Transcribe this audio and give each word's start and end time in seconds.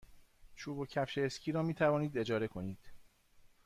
چوب 0.55 0.77
و 0.77 0.85
کفش 0.85 1.17
اسکی 1.17 1.51
را 1.51 1.61
می 1.61 1.73
توانید 1.73 2.17
اجاره 2.17 2.47
کنید. 2.47 2.89